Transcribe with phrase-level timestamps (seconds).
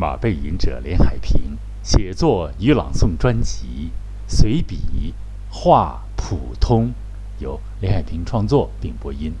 [0.00, 3.92] 马背吟者连海平写作与朗诵专辑，
[4.26, 5.12] 随笔
[5.50, 6.94] 画普通，
[7.38, 9.34] 由连海平创作并播音。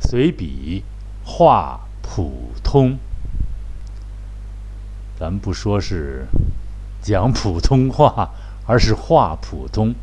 [0.00, 0.82] 随笔
[1.24, 2.98] 画普通，
[5.16, 6.26] 咱们不说是
[7.00, 8.30] 讲普通话，
[8.66, 9.94] 而是画普通，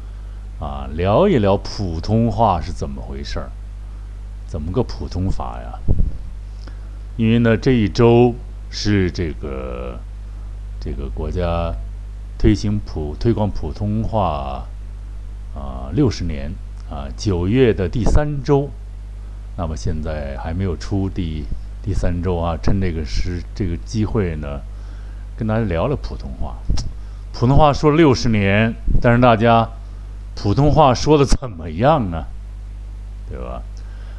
[0.61, 3.51] 啊，聊一聊普通话是怎么回事儿，
[4.47, 5.77] 怎么个普通法呀？
[7.18, 8.33] 因为呢，这一周
[8.75, 10.00] 是这个
[10.79, 11.71] 这个国家
[12.39, 14.65] 推行普推广普通话
[15.55, 16.51] 啊六十年
[16.89, 18.67] 啊九月的第三周。
[19.55, 21.45] 那么现在还没有出第
[21.83, 24.59] 第三周啊，趁这个时这个机会呢，
[25.37, 26.57] 跟大家聊聊普通话。
[27.31, 29.69] 普通话说六十年，但是大家
[30.33, 32.25] 普通话说的怎么样呢？
[33.30, 33.61] 对吧？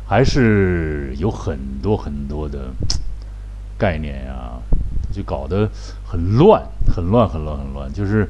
[0.07, 2.71] 还是有很多很多的
[3.79, 4.53] 概念呀，
[5.13, 5.69] 就搞得
[6.07, 6.63] 很乱，
[6.95, 7.93] 很乱，很乱，很乱。
[7.93, 8.29] 就是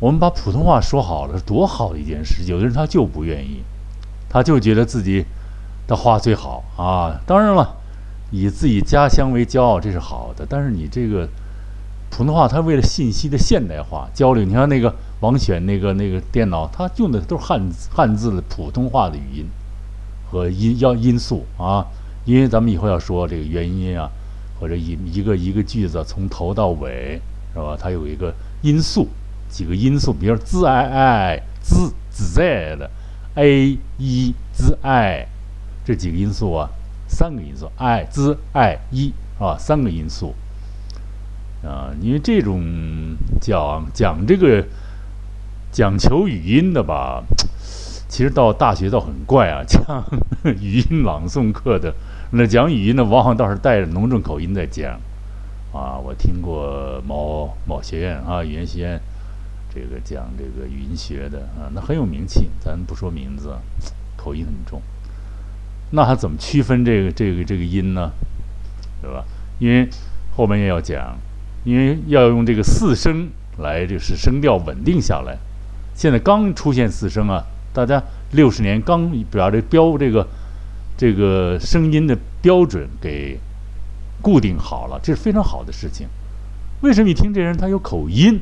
[0.00, 2.44] 我们把普通话说好了，是多好的一件事。
[2.44, 3.62] 有的人他就不愿意，
[4.28, 5.24] 他就觉得自己。
[5.88, 7.14] 的话最好啊！
[7.24, 7.76] 当然了，
[8.32, 10.44] 以自己家乡为骄傲，这是好的。
[10.44, 11.28] 但是你这个
[12.10, 19.46] 普通话，它为了信息的现代化交流，你看那个王选那个那个电脑，它用的都是汉字汉字的普通话的语音
[20.28, 21.86] 和音要音素啊。
[22.24, 24.10] 因为咱们以后要说这个元音啊，
[24.58, 27.20] 或者一一个一个句子从头到尾
[27.52, 27.76] 是吧？
[27.80, 29.08] 它有一个音素，
[29.48, 32.90] 几个音素，比如说 z i i z z 在的
[33.34, 35.26] a 一 z i。
[35.84, 36.68] 这几个因素啊，
[37.06, 40.34] 三个因素，i、z、i、一啊，三个因素
[41.62, 41.94] 啊。
[42.00, 42.60] 因为这种
[43.40, 44.66] 讲讲这个
[45.70, 47.22] 讲求语音的吧，
[48.08, 49.62] 其实到大学倒很怪啊。
[49.64, 50.04] 讲
[50.60, 51.94] 语音朗诵课的，
[52.30, 54.98] 那讲语音呢往往倒是带着浓重口音在讲
[55.72, 55.96] 啊。
[55.96, 59.00] 我听过某某学院啊，语言学院
[59.72, 63.56] 这个讲这个语音学的啊，那很有名气，咱不说名字，
[64.16, 64.82] 口音很重。
[65.90, 68.10] 那他怎么区分这个这个这个音呢？
[69.00, 69.24] 对吧？
[69.58, 69.88] 因为
[70.36, 71.16] 后面也要讲，
[71.64, 73.28] 因为要用这个四声
[73.58, 75.38] 来，就是声调稳定下来。
[75.94, 78.02] 现在刚出现四声啊，大家
[78.32, 80.26] 六十年刚把这标这个
[80.96, 83.38] 这个声音的标准给
[84.22, 86.06] 固定好了，这是非常好的事情。
[86.82, 88.40] 为什么一听这人他有口音？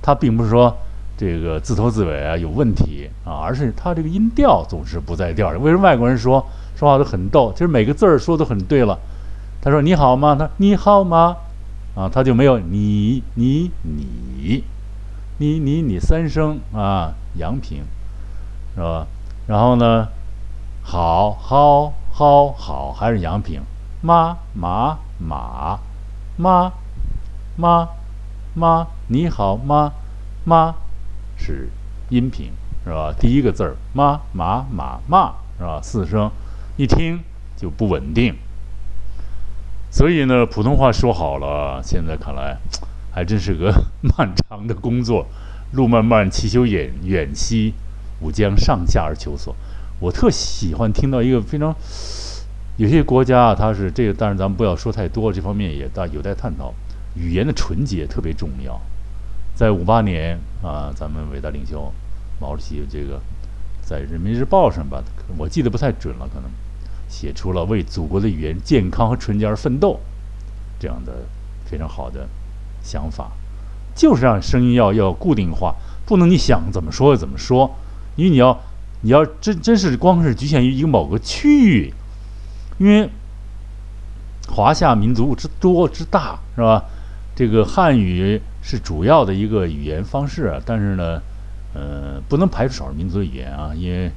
[0.00, 0.76] 他并不是说。
[1.14, 5.62] 这个自头自尾啊有问题啊，而是他这个音调总是不在调上。
[5.62, 6.44] 为什么外国人说
[6.74, 7.52] 说话都很逗？
[7.52, 8.98] 其实每个字儿说都很对了。
[9.60, 10.34] 他说你好吗？
[10.34, 11.36] 他你好吗？
[11.94, 14.64] 啊，他就没有你你你
[15.38, 17.82] 你你你三声啊，阳平
[18.74, 19.06] 是吧？
[19.46, 20.08] 然后呢，
[20.82, 23.62] 好好好好还是阳平，
[24.02, 25.78] 妈妈马
[26.36, 26.72] 妈
[27.56, 27.88] 妈
[28.54, 29.92] 妈你好吗？
[30.44, 30.74] 妈。
[31.36, 31.70] 是
[32.10, 32.52] 音频
[32.84, 33.14] 是吧？
[33.18, 35.80] 第一个字儿妈马马骂是吧？
[35.82, 36.30] 四声，
[36.76, 37.20] 一听
[37.56, 38.34] 就不稳定。
[39.90, 42.58] 所以呢，普通话说好了，现在看来
[43.12, 43.72] 还真是个
[44.02, 45.26] 漫长的工作。
[45.72, 47.72] 路漫漫其修远，远兮
[48.20, 49.56] 吾将上下而求索。
[50.02, 51.72] 我特喜欢听到一个非常
[52.76, 56.74] 有些国家啊，它是这个，但是咱们不要说太多，这方面也大有待探讨。
[57.14, 58.80] 语言的纯洁特别重要。
[59.54, 61.92] 在五八年啊，咱们伟大领袖
[62.40, 63.20] 毛主席这个
[63.80, 65.00] 在《人民日报》上吧，
[65.38, 66.50] 我记得不太准了，可能
[67.08, 70.00] 写出了为祖国的语言健康和纯洁而奋斗
[70.80, 71.26] 这样的
[71.64, 72.26] 非常好的
[72.82, 73.30] 想法，
[73.94, 77.76] 就是让声音要要固定化，不能你想怎么说就怎么说，
[78.16, 78.58] 因为你要
[79.02, 81.92] 你要真真是光是局限于一个某个区域，
[82.78, 83.08] 因为
[84.48, 86.84] 华夏民族之多之大是吧？
[87.36, 88.40] 这个汉语。
[88.64, 91.20] 是主要的一个语言方式啊，但是呢，
[91.74, 94.08] 呃，不能排除少数民族的语言啊，因为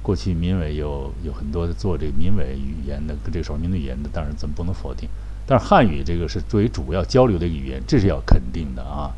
[0.00, 5.08] 过去民委有有很多做这个民委语言的跟这个少数民族语言的，当然咱们不能否定。
[5.44, 9.10] 但是汉语这个是作为主要交流的一个语言，这是要肯定的啊。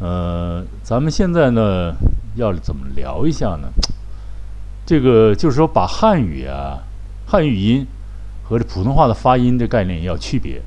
[0.00, 1.94] 呃，咱们现在呢
[2.34, 3.68] 要怎么聊一下呢？
[4.86, 6.78] 这个就是说把汉语啊、
[7.26, 7.84] 汉语音
[8.44, 10.62] 和这普通话的发音这概念要区别，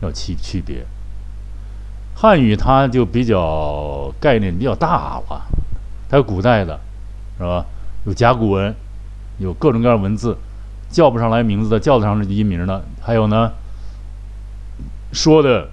[0.00, 0.86] 要区区别。
[2.14, 5.42] 汉语它就比较概念比较大了，
[6.08, 6.80] 它有古代的，
[7.36, 7.64] 是吧？
[8.06, 8.74] 有甲骨文，
[9.36, 10.36] 有各种各样文字，
[10.88, 13.52] 叫不上来名字的，叫得上音名的，还有呢，
[15.12, 15.68] 说的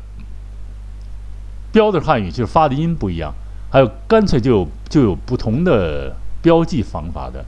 [1.71, 3.33] 标的汉语就是发的音不一样，
[3.71, 6.15] 还有干脆就有就有不同的
[6.45, 7.44] 标记方法的，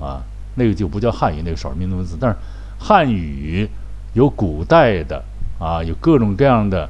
[0.00, 0.22] 啊，
[0.54, 2.16] 那个就不叫汉语，那个少数民族文字。
[2.18, 2.36] 但是
[2.78, 3.68] 汉语
[4.14, 5.22] 有古代的
[5.60, 6.88] 啊，有各种各样的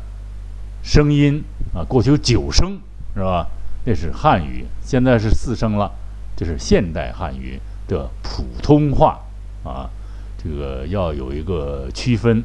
[0.85, 1.43] 声音
[1.75, 2.79] 啊，过去有九声
[3.13, 3.49] 是吧？
[3.85, 5.91] 那是汉语，现在是四声了，
[6.37, 9.19] 这是现代汉语的普通话
[9.65, 9.91] 啊，
[10.39, 12.45] 这个要有一个区分，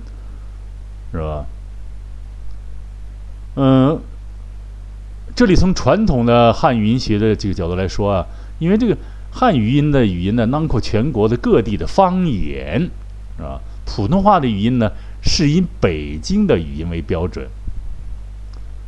[1.12, 1.45] 是吧？
[3.57, 4.00] 嗯，
[5.36, 8.25] 这里从传统的汉语音学的这个角度来说啊，
[8.62, 8.96] 因为这个
[9.31, 12.80] 汉语音的语音呢，囊括全国的各地的方言，
[13.36, 13.60] 是吧？
[13.88, 14.92] 普通话的语音呢，
[15.24, 17.48] 是以北京的语音为标准，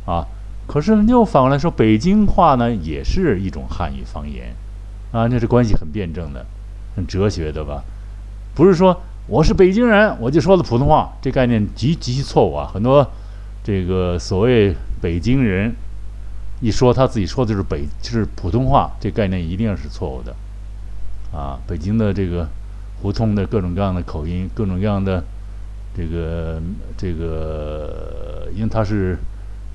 [0.06, 0.24] 啊，
[0.68, 4.54] 可是又反过来说，北京话呢，也是一种汉语方言，
[5.10, 6.46] 啊，那这关系很辩证的，
[6.94, 7.82] 很哲学的吧？
[8.54, 13.10] 不是说我是北京人，我就说的普通话，这概念极极其错误啊，很多。
[13.66, 15.74] 这个所谓北京人
[16.60, 20.34] 一说他自己说的就是北就是普通话，这概念一定是错误的
[21.36, 21.58] 啊！
[21.66, 22.48] 北京的这个
[23.02, 25.22] 胡同的各种各样的口音，各种各样的
[25.96, 26.60] 这个
[26.96, 29.18] 这个，因为它是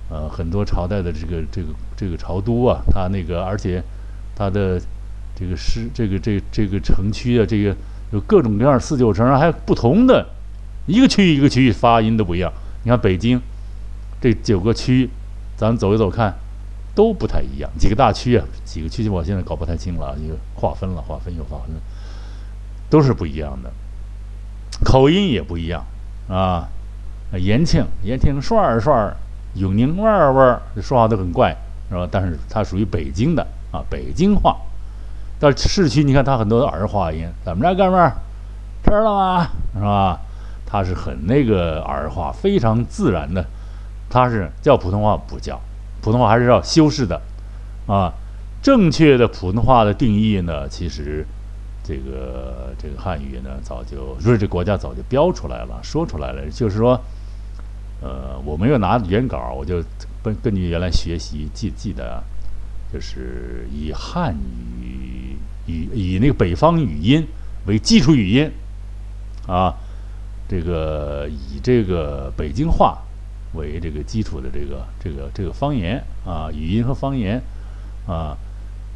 [0.09, 3.83] 呃很多朝代的这个这个这个朝都啊，它那个而且
[4.35, 4.81] 它的
[5.35, 7.75] 这个市这个这这个城区啊，这个
[8.11, 10.25] 有各种各样四九城，还不同的
[10.87, 12.51] 一个区域一个区域发音都不一样。
[12.83, 13.39] 你看北京。
[14.21, 15.09] 这九个区，
[15.55, 16.35] 咱走一走看，
[16.99, 17.71] 都不太一样。
[17.79, 21.73] 几个大区啊，几个区我现在搞不太清了，又划分了，划分又划分，
[22.89, 23.71] 都是不一样的，
[24.83, 25.81] 口音也不一样
[26.27, 26.67] 啊。
[27.37, 29.15] 延庆，延庆帅儿帅儿，
[29.53, 31.55] 永宁味儿味儿，说话都很怪，
[31.89, 32.05] 是吧？
[32.11, 34.57] 但是它属于北京的啊，北京话。
[35.39, 38.11] 到市区，你看它很多的儿化音，怎么着，哥们儿，
[38.83, 39.47] 吃了吗？
[39.73, 40.19] 是吧？
[40.65, 43.45] 它是很那个儿化，非常自然的。
[44.09, 45.61] 它是叫普通话不叫，
[46.01, 47.21] 普通话还是要修饰的，
[47.87, 48.13] 啊，
[48.61, 51.25] 正确的普通话的定义呢，其实
[51.83, 56.99] 这个这个汉语呢，早就不是这国家早就标出来了，说出来了，就是说，
[58.01, 59.83] 呃，我没有拿原稿，我就
[60.23, 62.23] 根根据原来学习记记得，
[62.93, 64.35] 就是以汉
[64.81, 65.37] 语
[65.67, 67.27] 语以那个北方语音
[67.65, 68.51] 为基础语音，
[69.47, 69.75] 啊，
[70.47, 72.99] 这个以这个北京话。
[73.53, 77.41] 为这个基础的这个这个这个方言啊，语音和方言
[78.05, 78.37] 啊，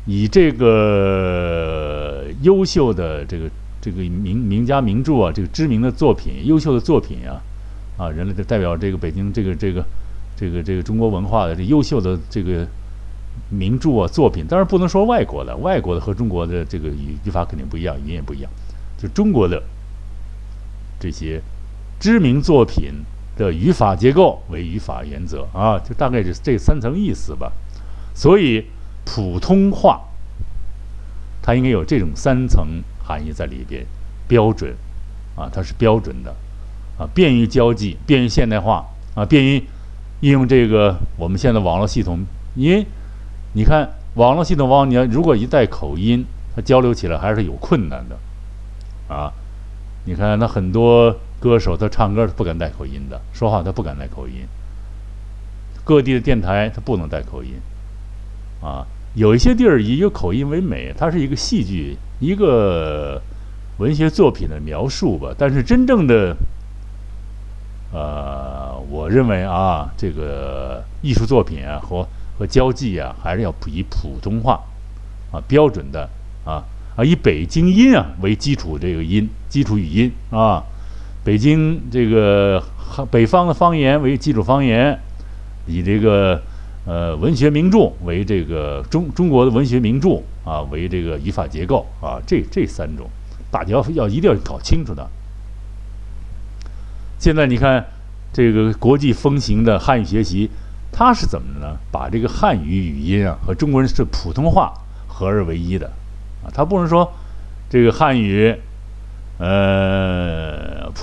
[0.05, 3.49] 以这个优秀的这个
[3.81, 7.41] 这个名名家名著啊，这个知名的作品、优秀的作品啊，
[7.97, 9.83] 啊，人类的代表这个北京这个这个
[10.37, 12.67] 这个这个中国文化的这优秀的这个
[13.49, 18.51] 名著啊作品，当然不能说外国的，外国的和中国的这个语语法肯定不一样，语言也不一样，
[18.99, 19.63] 就中国的
[20.99, 21.41] 这些
[21.99, 23.03] 知名作品。
[23.35, 27.51] 的语法结构为语法原则啊，就大概是这三层意思吧。
[28.13, 28.65] 所以
[29.05, 30.01] 普通话
[31.41, 33.85] 它应该有这种三层含义在里边，
[34.27, 34.75] 标准
[35.35, 36.35] 啊，它是标准的
[36.97, 38.85] 啊，便于交际，便于现代化
[39.15, 39.63] 啊，便于
[40.21, 42.23] 应用这个我们现在网络系统。
[42.55, 42.85] 因为
[43.53, 46.23] 你看网络系统，往你要如果一带口音，
[46.55, 48.17] 它交流起来还是有困难的
[49.13, 49.33] 啊。
[50.05, 51.17] 你看那很多。
[51.43, 54.47] 歌手他唱歌他不敢带口音的，说话他不敢带口音。
[55.83, 57.55] 各地的电台他不能带口音，
[58.61, 63.21] 啊，有一些地儿以有口音为美，它是一个戏剧、一个
[63.79, 65.35] 文学作品的描述吧。
[65.37, 66.33] 但是真正的，
[67.91, 72.07] 呃，我认为啊，这个艺术作品啊和
[72.39, 74.61] 和交际啊，还是要以普通话
[75.33, 76.09] 啊标准的
[76.45, 76.63] 啊
[76.95, 80.63] 啊以北京音啊为基础，这个音基础语音啊。
[81.23, 82.61] 北京这个
[83.09, 84.99] 北方的方言为基础方言，
[85.65, 86.41] 以这个
[86.85, 93.09] 呃文学名著为这个中中国的文学名著啊为这个语法结构啊，这这三种
[93.49, 95.09] 大家要要一定要搞清楚的。
[97.17, 97.85] 现在你看
[98.33, 100.49] 这个国际风行的汉语学习，
[100.91, 101.77] 它是怎么呢？
[101.89, 104.73] 把这个汉语语音啊和中国人是普通话
[105.07, 105.87] 合二为一的
[106.43, 107.13] 啊，它不能说
[107.69, 108.53] 这个汉语。
[109.39, 110.42] 呃，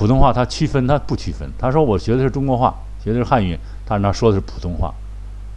[0.01, 1.47] 普通话他区分，他不区分。
[1.59, 4.95] 他说我学的是中国话，学的是汉语，但是他说的是普通话，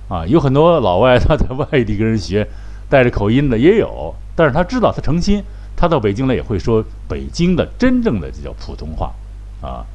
[0.10, 2.46] 啊，有很多老外他在外地跟人学，
[2.90, 5.42] 带着口音的也有，但是他知道他诚心，
[5.78, 9.14] 他到北京来也会说北京的真正的这叫普通话，
[9.62, 9.86] 啊，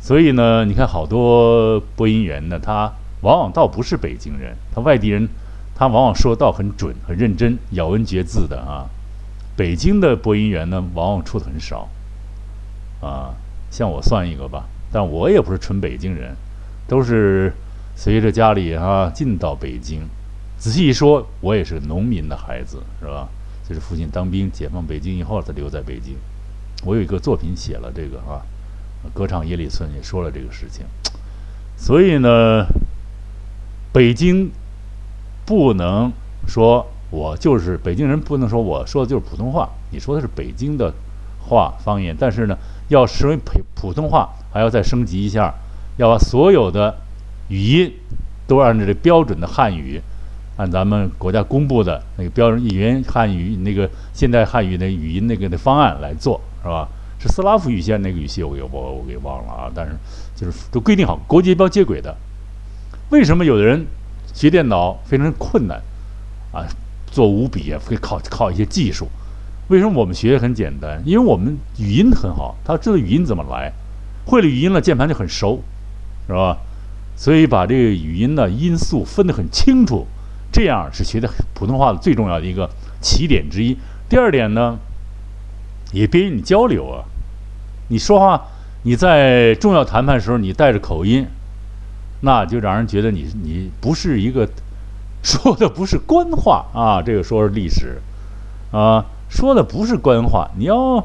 [0.00, 2.92] 所以呢，你看好多播音员呢，他
[3.22, 5.28] 往往倒不是北京人，他外地人，
[5.74, 8.86] 他往往说到很准、很认真、咬文嚼字的啊。
[9.56, 11.88] 北京的播音员呢，往往出的很少，
[13.00, 13.34] 啊，
[13.70, 16.34] 像我算一个吧，但我也不是纯北京人，
[16.86, 17.52] 都是
[17.96, 20.02] 随着家里啊进到北京。
[20.58, 23.28] 仔细一说，我也是农民的孩子，是吧？
[23.66, 26.16] 就是父亲当兵，解放北京以后才留在北京。
[26.84, 28.42] 我有一个作品写了这个啊，
[29.14, 30.84] 歌唱《耶里村》也说了这个事情。
[31.76, 32.66] 所以呢，
[33.92, 34.50] 北京
[35.46, 36.12] 不能
[36.46, 40.92] 说我就是北京人，不能说我说的就是普通话，你说的是北京的
[41.48, 42.58] 话方言，但是呢，
[42.90, 45.54] 要使用普普通话，还要再升级一下，
[45.96, 46.94] 要把所有的
[47.48, 47.92] 语音
[48.46, 50.00] 都按照这标准的汉语，
[50.56, 56.88] 按咱们国家公布的那个标准语言汉语那个现代汉语的语音那个的方案来做，是吧？
[57.20, 59.70] 是斯拉夫语系那个语系，我给我我给忘了啊。
[59.74, 59.92] 但是
[60.34, 62.16] 就是都规定好，国际标接轨的。
[63.10, 63.86] 为什么有的人
[64.34, 65.80] 学电脑非常困难
[66.52, 66.66] 啊？
[67.06, 69.06] 做五笔啊，会靠靠一些技术。
[69.70, 71.00] 为什么我们学很简单？
[71.06, 73.72] 因为我们语音很好，他知道语音怎么来，
[74.26, 75.62] 会了语音了，键盘就很熟，
[76.26, 76.58] 是吧？
[77.14, 80.08] 所以把这个语音的音素分得很清楚，
[80.50, 82.68] 这样是学的普通话的最重要的一个
[83.00, 83.76] 起点之一。
[84.08, 84.76] 第二点呢，
[85.92, 87.04] 也便于你交流啊。
[87.90, 88.48] 你说话，
[88.82, 91.24] 你在重要谈判的时候，你带着口音，
[92.22, 94.48] 那就让人觉得你你不是一个
[95.22, 97.00] 说的不是官话啊。
[97.00, 98.00] 这个说是历史
[98.72, 100.50] 啊，说的不是官话。
[100.58, 101.02] 你要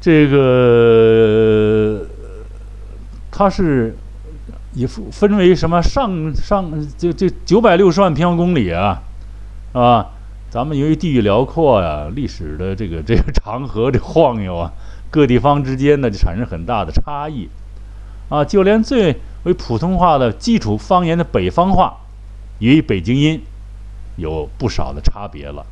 [0.00, 2.04] 这个，
[3.30, 3.96] 它是
[4.74, 9.02] 也分为什么上上这这九百六十万平方公里啊，
[9.72, 10.06] 啊，
[10.50, 14.72] 咱们由于地域辽阔呀，历史的这个这个长河这晃悠啊。
[15.12, 17.48] 各地方之间呢，就产生很大的差异，
[18.28, 21.96] 啊，就连最为普通话的基础方言的北方话，
[22.60, 23.42] 与北京音
[24.14, 25.66] 有不少的差别了。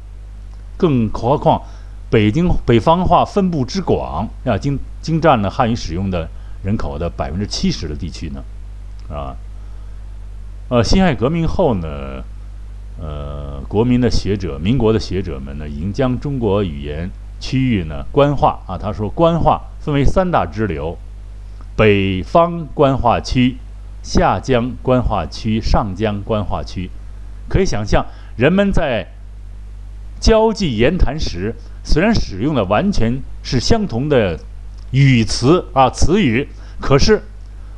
[0.78, 1.60] 更何况，
[2.08, 6.26] 北京北方话分布之广，啊，经经占了汉语使用的
[6.62, 8.42] 人口的百分之七十的地区呢，
[9.14, 9.36] 啊，
[10.70, 12.24] 呃，辛亥革命后呢，
[12.98, 17.10] 呃，国民的学者、民国的学者们呢，已经将中国语言。
[17.40, 20.98] 区域呢，官话啊，他说官话分为三大支流：
[21.76, 23.56] 北方官话区、
[24.02, 26.90] 下江官话区、上江官话区。
[27.48, 28.04] 可以想象，
[28.36, 29.06] 人们在
[30.20, 34.38] 交际言谈时，虽然使用的完全是相同的
[34.90, 36.48] 语词啊词语，
[36.80, 37.22] 可是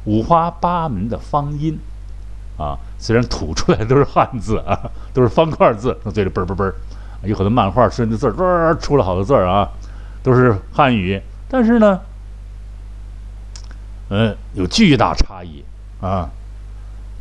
[0.04, 1.78] 五花八门的方音
[2.56, 6.72] 啊，虽然吐出来都是汉字啊， 都是方块字，从嘴里嘣嘣嘣。
[7.22, 9.68] 有很多漫画顺的字儿，出了好多字儿啊，
[10.22, 12.00] 都是汉语，但是呢，
[14.08, 15.62] 嗯，有巨大差异
[16.00, 16.30] 啊，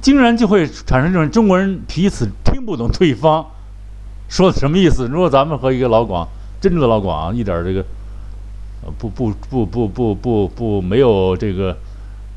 [0.02, 3.46] 竟然就会产生这种中国人彼此听不懂对方
[4.30, 5.08] 说的什么意思。
[5.08, 6.26] 如果咱们和一个老广，
[6.62, 7.84] 真正的老广，一点这个，
[8.86, 11.76] 呃，不不不不不不不没有这个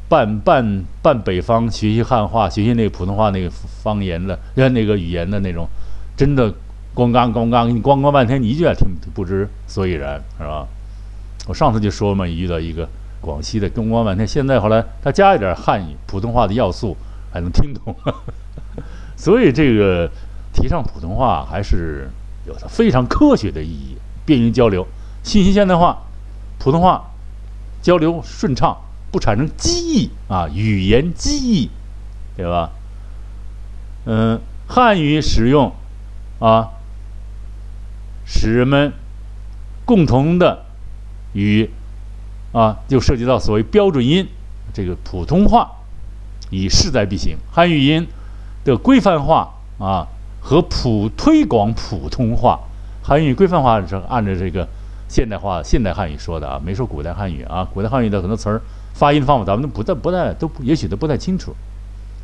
[0.09, 5.69] 半半半北方学习汉话、学习那个普通话那个方言的，呃，那个语言的那种，
[6.17, 6.53] 真的。
[6.95, 10.69] 咣当咣当，你咣咣半天，你一句也听不知所以然，是吧？
[11.49, 12.87] 我上次就说嘛，遇到一个
[13.19, 16.95] 广西的，咣咣半天，现在后来他加一点汉语普通话的要素，
[17.33, 17.97] 还能听懂。
[19.17, 20.07] 所以这个
[20.53, 22.11] 提倡普通话还是
[22.47, 24.87] 有它非常科学的意义，便于交流，
[25.23, 25.99] 信息现代化，
[26.59, 27.11] 普通话
[27.81, 28.77] 交流顺畅，
[29.11, 31.71] 不产生机异啊，语言机异，
[32.37, 32.71] 对吧？
[34.05, 35.73] 嗯，汉语使用
[36.39, 36.71] 啊。
[38.25, 38.93] 使人们
[39.85, 40.65] 共同的
[41.35, 41.69] 与
[42.53, 44.27] 啊，就涉及到所谓标准音，
[44.73, 45.73] 这个普通话
[46.51, 47.37] 已势在必行。
[47.51, 48.07] 汉语音
[48.65, 50.07] 的规范化啊，
[50.43, 52.59] 和普推广普通话，
[53.03, 54.69] 汉语规范化是按照这个
[55.09, 57.67] 现代化现代汉语说的啊，没说古代汉语啊。
[57.73, 58.61] 古代汉语的很多词儿
[58.93, 61.55] 发音方法，咱们都不太不太都也许都不太清楚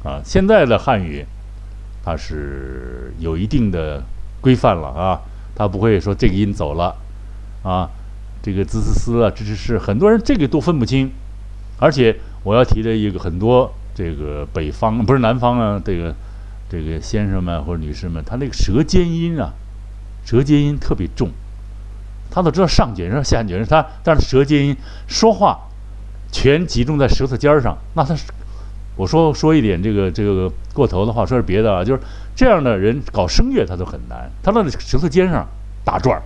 [0.04, 0.20] 啊。
[0.24, 1.24] 现在的汉语
[2.04, 4.02] 它是有一定的
[4.40, 5.20] 规范了啊。
[5.54, 6.94] 他不会说这个音走了，
[7.64, 7.90] 啊，
[8.40, 11.10] 这个滋滋滋啊，这这是很多人这个都分不清，
[11.80, 16.14] 而且我要提的一个很多这个北方不是南方啊，这个
[16.68, 19.52] 这个先生们或者女士们，他那个舌尖音啊，
[20.24, 21.30] 舌尖音特别重，
[22.30, 25.58] 他都知道上卷舌下卷舌，他但是舌尖音说话
[26.30, 28.24] 全集中在舌头尖上，那他是
[28.96, 32.00] 我说说一点这个这个过头的话，说是别的啊，就是。
[32.38, 35.44] 这样的人搞声乐他都很难，他在舌头尖上
[35.84, 36.22] 打转儿，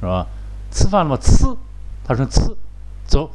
[0.00, 0.26] 是吧？
[0.70, 1.18] 吃饭了吗？
[1.20, 1.44] 吃，
[2.02, 2.40] 他说吃，
[3.04, 3.30] 走，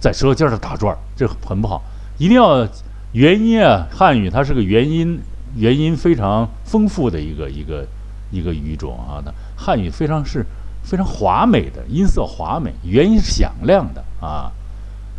[0.00, 1.84] 在舌头尖上打转儿，这很不好。
[2.16, 2.66] 一定要
[3.12, 5.20] 元音啊，汉语它是个元音，
[5.56, 7.86] 元音非常丰富的一个一个
[8.30, 9.22] 一个语种啊。
[9.24, 10.44] 那汉语非常是
[10.82, 14.50] 非常华美的，音色华美，元音响亮的啊。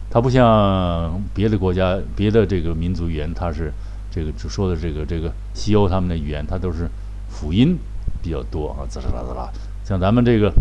[0.10, 3.72] 它不像别的国家、别的这个民族语言，它是。
[4.12, 6.90] 这个说的这个这个西欧他们的语言，它都是
[7.30, 7.78] 辅音
[8.24, 9.48] 比较多啊，滋啦滋啦。
[9.86, 10.52] 像咱们这个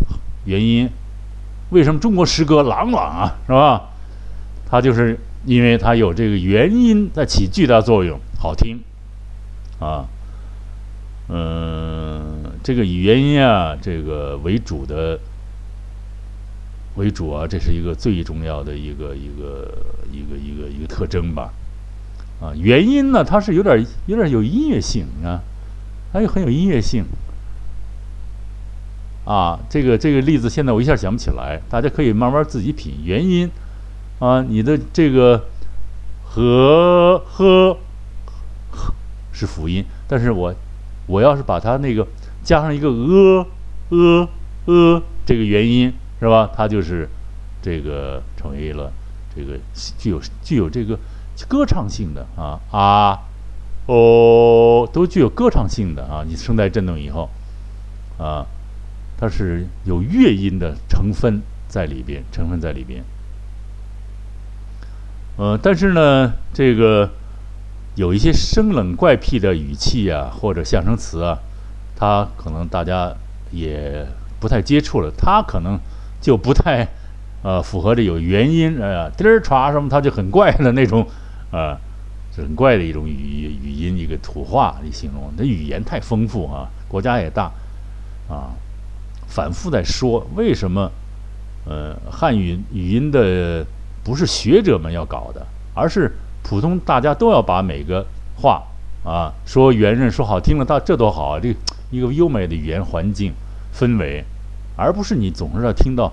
[0.44, 0.86] 元音，
[1.70, 3.88] 为什么中国诗歌朗朗啊，是吧？
[4.68, 8.80] 它就是因为它有这个元音在起巨大作用，好听
[9.80, 10.06] 啊。
[11.28, 15.18] 嗯，这个以元音啊，这个为主的
[16.96, 19.68] 为主啊，这是一个最重要的一个一个
[20.10, 21.52] 一个一个一个特征吧。
[22.40, 25.42] 啊，元音呢，它是有点有点有音乐性啊，
[26.12, 27.04] 它又很有音乐性。
[29.24, 33.04] 啊，这个这个例子现在我一下想不起来，大家可以慢慢自己品。
[33.04, 33.50] 元音
[34.18, 35.46] 啊，你的这个
[36.24, 37.76] 和和
[39.32, 40.54] 是辅音，但是我。
[41.10, 42.06] 我要是把它那个
[42.44, 43.46] 加上一个呃
[43.88, 44.28] 呃
[44.66, 46.50] 呃这个元音是吧？
[46.54, 47.08] 它就是
[47.62, 48.92] 这个成为了
[49.34, 49.58] 这个
[49.96, 50.98] 具有具有这个
[51.48, 53.20] 歌唱性的啊啊
[53.86, 56.22] 哦都具有歌唱性的啊！
[56.28, 57.30] 你声带振动以后
[58.18, 58.44] 啊，
[59.16, 63.02] 它是有乐音的成分在里边，成分在里边。
[65.38, 67.08] 呃，但是呢，这个。
[67.94, 71.36] 有一些生冷怪癖的语气啊，或者象声词啊，
[71.96, 73.12] 它可能大家
[73.50, 74.06] 也
[74.38, 75.76] 不太接触了，它可能
[76.20, 76.86] 就不太
[77.42, 81.04] 呃符合这有元音呃滴儿歘什么，它就很怪的那种
[81.50, 81.76] 啊，
[82.36, 85.32] 很怪的一种语语音一个土话来形容。
[85.36, 87.50] 那语言太丰富啊，国家也大
[88.28, 88.54] 啊，
[89.26, 90.88] 反复在说为什么
[91.66, 93.66] 呃汉语语音的
[94.08, 96.10] 不是学者们要搞的，而是。
[96.40, 98.62] 普通大家都要把每个话
[99.04, 101.38] 啊说圆润说好听了，到这多好啊！
[101.42, 101.54] 这
[101.90, 103.34] 一个优美的语言环境
[103.78, 104.24] 氛围，
[104.74, 106.10] 而不是你总是要听到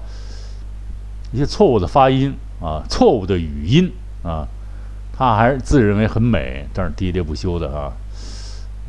[1.32, 3.90] 一些错误的发音啊、错误的语音
[4.24, 4.46] 啊，
[5.18, 7.94] 他还是自认为很美，但是喋喋不休的啊。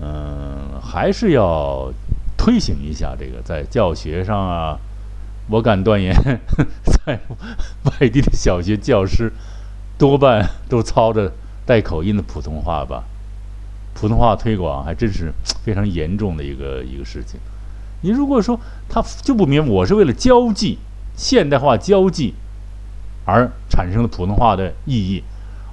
[0.01, 1.93] 嗯，还是要
[2.37, 4.77] 推行一下这个在教学上啊。
[5.49, 6.15] 我敢断言，
[6.85, 7.21] 在
[7.85, 9.33] 外地的小学教师。
[9.99, 11.33] 多半都操着
[11.65, 13.05] 带口音的普通话吧，
[13.95, 15.33] 普通话推广还真是
[15.65, 17.41] 非常严重的一个一个事情。
[18.03, 20.79] 你如果说他就不明白，我是为了交际、
[21.17, 22.35] 现代化交际
[23.25, 25.25] 而产生的普通话的意义，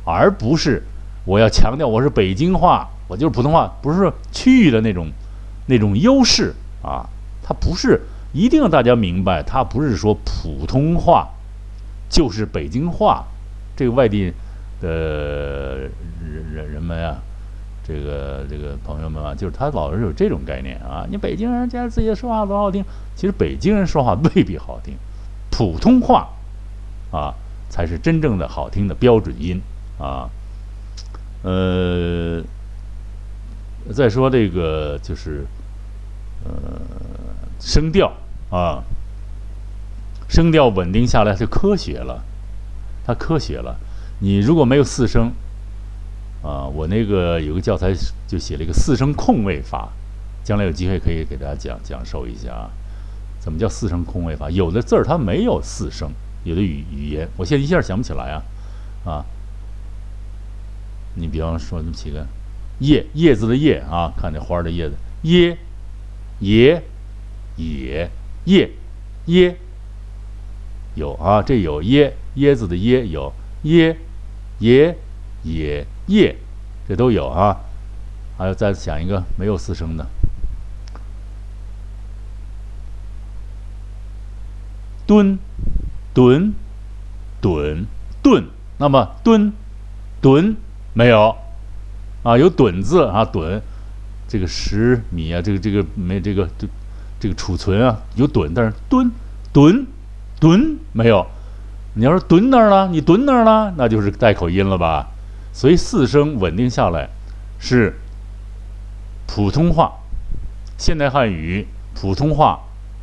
[0.05, 0.81] 而不是
[1.25, 5.11] 我要强调我是北京话，我就是普通话，不是说区域的那种
[5.65, 7.05] 那种优势啊。
[7.43, 8.01] 它不是
[8.33, 11.29] 一定要大家明白，它不是说普通话
[12.09, 13.25] 就是北京话。
[13.75, 14.31] 这个外地
[14.79, 15.91] 的人
[16.53, 17.17] 人人们啊，
[17.83, 21.07] 这个这个朋友们啊，就是他老是有这种概念啊。
[21.09, 24.93] 你北京人觉得自己说话多好听，其实北京人说话未必好听，
[25.49, 26.29] 普通话
[27.11, 27.33] 啊
[27.67, 29.59] 才是真正的好听的标准音
[29.97, 30.29] 啊。
[31.41, 32.43] 呃，
[33.91, 35.47] 再说这个就是
[36.45, 36.79] 呃
[37.59, 38.13] 声调
[38.53, 38.83] 啊，
[40.29, 42.23] 声调稳定下来就科学了。
[43.03, 43.79] 它科学了，
[44.19, 45.31] 你如果没有四声，
[46.43, 47.91] 啊，我那个有个教材
[48.27, 49.89] 就写了一个四声空位法，
[50.43, 52.69] 将来有机会可以给大家讲讲授一下啊，
[53.39, 54.51] 怎么叫四声空位法？
[54.51, 56.11] 有的字儿它没有四声，
[56.43, 58.43] 有的语语言，我现在一下想不起来啊，
[59.03, 59.25] 啊，
[61.15, 62.25] 你比方说那么几个
[62.79, 65.57] 叶叶子的叶啊，看那花的叶子，耶，
[66.39, 66.83] 耶，
[67.57, 68.09] 也，
[68.45, 68.71] 叶，
[69.27, 69.55] 椰，
[70.95, 72.13] 有啊，这有椰。
[72.35, 73.31] 椰子的椰有
[73.63, 73.95] 椰、
[74.59, 74.95] 椰、
[75.43, 76.35] 也、叶，
[76.87, 77.61] 这都有啊。
[78.39, 80.07] 还有再想一个没有四声的，
[85.05, 85.37] 蹲、
[86.11, 86.55] 蹲、
[87.39, 87.85] 蹲、
[88.23, 88.47] 蹲。
[88.79, 89.53] 那么蹲、
[90.19, 90.57] 蹲
[90.93, 91.37] 没有
[92.23, 92.35] 啊？
[92.35, 93.61] 有蹲字啊，蹲。
[94.27, 96.49] 这个十米啊，这个这个没这个
[97.23, 99.09] 这个储存啊有蹲，但是蹲、
[99.53, 99.87] 蹲、
[100.41, 101.25] 蹲没有。
[101.93, 105.07] 你要是蹲那儿了，你蹲那儿了，那就是带口音了吧？
[105.53, 107.07] 所以四声稳定下来，
[107.59, 107.97] 是
[109.25, 109.93] 普通话、
[110.77, 112.59] 现代汉语普通话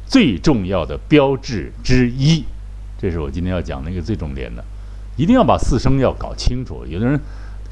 [0.07, 2.45] 最重要的标志之一。
[2.99, 4.63] 这是我今天要讲的一个最重点的，
[5.17, 6.85] 一定要把四声要搞清楚。
[6.87, 7.19] 有的人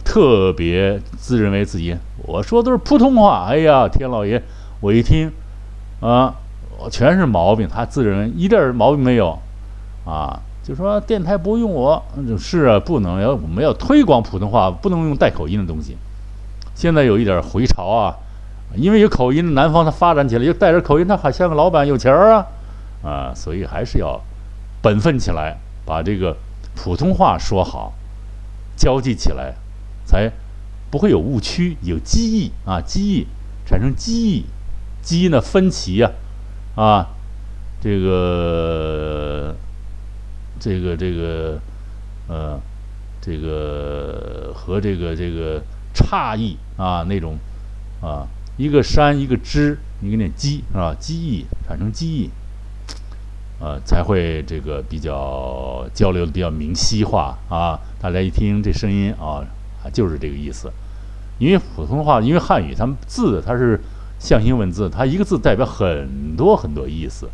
[0.02, 4.42] 特别自认为自己我说都是普通话，哎呀，天老爷，
[4.80, 5.30] 我一听
[6.00, 6.34] 啊，
[6.90, 7.68] 全是毛病。
[7.68, 9.38] 他自认为一点毛病没有
[10.04, 10.40] 啊。
[10.62, 12.04] 就说电台不用我，
[12.38, 15.96] 是啊，不能要我们要推广普通话，不能用带口音的东西。
[16.74, 18.14] 现在有一点回潮啊，
[18.76, 22.46] 因为有口音，南方它发展起来，又带着口音，他还像个老板有钱儿啊，
[23.02, 24.20] 啊，所以还是要
[24.82, 25.56] 本分起来，
[25.86, 26.36] 把这个
[26.76, 27.94] 普通话说好，
[28.76, 29.54] 交际起来，
[30.04, 30.30] 才
[30.90, 33.26] 不会有误区，有机意啊，机意
[33.64, 34.44] 产生机意，
[35.08, 36.10] 机呢分歧呀，
[36.76, 37.08] 啊，
[37.80, 39.54] 这个。
[40.60, 41.60] 这个这个，
[42.26, 42.60] 呃，
[43.20, 45.62] 这个和这个这个
[45.94, 47.38] 差异啊那种
[48.02, 50.92] 啊一个山一个支一个念机是吧？
[50.98, 52.30] 机意产生机意，
[53.60, 57.78] 呃才会这个比较交流的比较明晰化啊。
[58.00, 59.46] 大家一听这声音啊，
[59.92, 60.72] 就是这个意思。
[61.38, 63.80] 因为普通话，因为汉语，它们字它是
[64.18, 67.28] 象形文字，它一个字代表很多很多意思，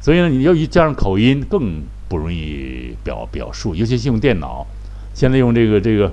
[0.00, 3.74] 所以呢，你要一加上口音，更不容易表表述。
[3.74, 4.66] 尤其是用电脑，
[5.14, 6.12] 现在用这个这个，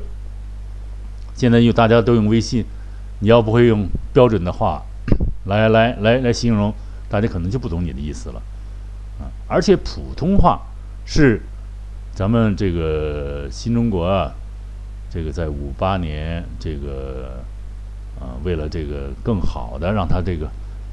[1.34, 2.66] 现在用大家都用微信，
[3.20, 4.84] 你要不会用标准的话
[5.46, 6.74] 来来来来形容，
[7.10, 8.42] 大家可能就不懂你的意思了
[9.20, 9.32] 啊。
[9.48, 10.62] 而且普通话
[11.06, 11.42] 是
[12.14, 14.34] 咱们这个新中国啊。
[15.08, 17.42] 这个在五八年，这个
[18.20, 20.48] 啊，为了这个更好的让他这个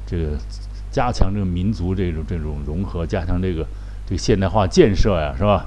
[0.05, 0.37] 这个
[0.91, 3.65] 加强这个民族这种这种融合，加强这个
[4.05, 5.65] 这个现代化建设呀，是吧？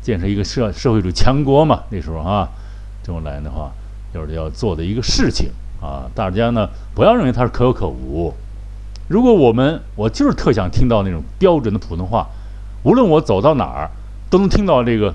[0.00, 2.48] 建设一个社社会主义强国嘛，那时候啊，
[3.02, 3.70] 这么来的话，
[4.12, 6.10] 就是要做的一个事情啊。
[6.14, 8.32] 大家呢不要认为它是可有可无。
[9.08, 12.26] 如果我们我就是特想听到那种标准的普通话，
[12.82, 13.90] 无论我走到哪儿
[14.30, 15.14] 都能听到这个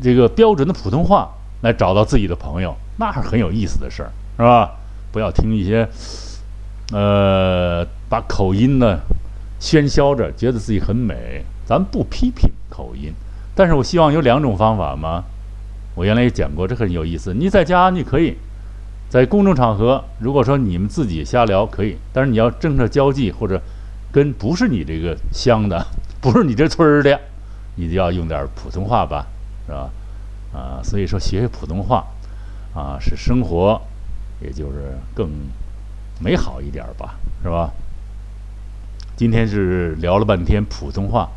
[0.00, 1.30] 这个标准的普通话。
[1.62, 4.72] 来找到自己的朋友，那是很有意思的事儿，是吧？
[5.16, 5.88] 不要听一些，
[6.92, 9.00] 呃，把口音呢
[9.58, 11.42] 喧嚣着，觉得自己很美。
[11.64, 13.14] 咱不批评口音，
[13.54, 15.24] 但是我希望有两种方法嘛。
[15.94, 17.32] 我原来也讲过，这很有意思。
[17.32, 18.36] 你在家你可以，
[19.08, 23.58] 在公众场合，如果说你们自己瞎聊可以，但是你要正着交际或者
[24.12, 25.82] 跟不是你这个乡的，
[26.20, 27.18] 不是你这村儿的，
[27.76, 29.26] 你就要用点普通话吧，
[29.64, 29.90] 是吧？
[30.52, 32.04] 啊，所以说学学普通话，
[32.74, 33.80] 啊，使生活，
[34.40, 35.30] 也就是更
[36.20, 37.70] 美好一点吧，是吧？
[39.16, 41.30] 今天是聊了半天普通话，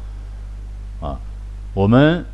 [1.02, 1.18] 啊，
[1.74, 2.26] 我们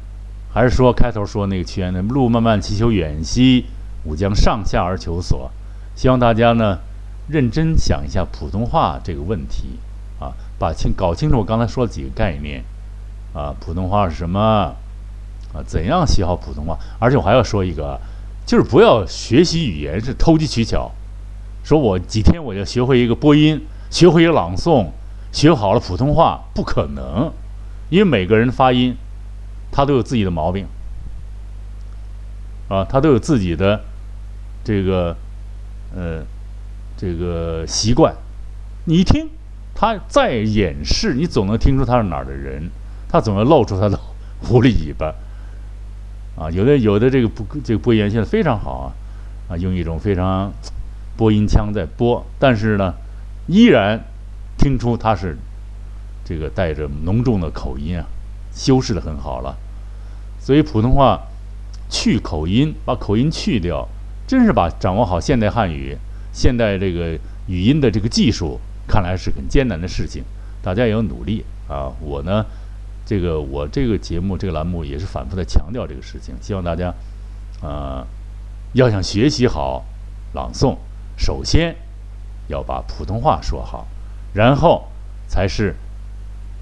[0.51, 3.65] 还是说开头说那个屈原的“路漫漫其修远兮，
[4.05, 5.51] 吾将上下而求索”，
[5.95, 6.79] 希望大家呢
[7.27, 9.79] 认真想一下普通话这个问题，
[10.19, 12.63] 啊，把清搞清楚我刚才说的几个概念，
[13.33, 14.75] 啊，普通话是什么？
[15.53, 16.77] 啊，怎样学好普通话？
[16.99, 17.99] 而且我还要说一个，
[18.45, 20.91] 就是不要学习语言是投机取巧，
[21.63, 24.91] 说我几天我就学会一个播音，学会一个朗诵，
[25.31, 27.31] 学好了普通话，不可能，
[27.89, 28.95] 因为每个人的发音，
[29.71, 30.67] 他都有自己的毛病，
[32.69, 33.81] 啊，他都有自己的
[34.63, 35.17] 这个
[35.95, 36.23] 呃
[36.95, 38.13] 这个习惯，
[38.85, 39.27] 你一听
[39.73, 42.69] 他再掩饰，你总能听出他是哪儿的人，
[43.09, 43.99] 他总要露出他的
[44.43, 45.15] 狐狸尾巴。
[46.37, 50.51] 啊，有的有的这个播这个播音员现在非常好啊，啊，用一种非常
[51.15, 52.93] 播音腔在播，但是呢，
[53.47, 54.03] 依然
[54.57, 55.37] 听出他是
[56.25, 58.05] 这个带着浓重的口音啊，
[58.53, 59.55] 修饰的很好了。
[60.37, 61.21] 所以普通话
[61.89, 63.87] 去口音，把口音去掉，
[64.27, 65.97] 真是把掌握好现代汉语、
[66.33, 67.17] 现代这个
[67.47, 70.21] 语音的这个技术，看来是很艰难的事情。
[70.61, 71.93] 大家也要努力啊！
[72.01, 72.45] 我呢。
[73.05, 76.93] 这个我这个节目这个栏目也是反复的强调这个事情，希望大家，
[77.61, 78.05] 呃，
[78.73, 79.85] 要想学习好
[80.33, 80.75] 朗诵，
[81.15, 81.75] 首先
[82.47, 83.87] 要把普通话说好，
[84.33, 84.87] 然后
[85.27, 85.75] 才是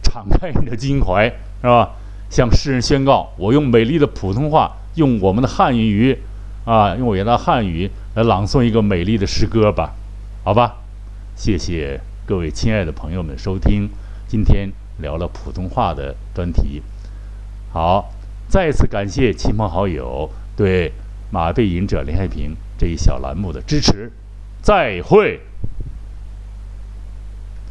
[0.01, 1.29] 敞开你的襟怀，
[1.62, 1.95] 是吧？
[2.29, 6.17] 向世人宣告，我用美丽的普通话，用我们的汉语语，
[6.65, 9.93] 啊，用伟大的汉语来朗诵一个美丽的诗歌吧，
[10.43, 10.75] 好吧？
[11.36, 13.89] 谢谢各位亲爱的朋友们收听
[14.27, 14.71] 今天。
[14.97, 16.82] 聊了普通话的专题，
[17.71, 18.13] 好，
[18.47, 20.91] 再次感谢亲朋好友对
[21.32, 24.12] 马背影者林海平这一小栏目的支持，
[24.62, 25.39] 再会。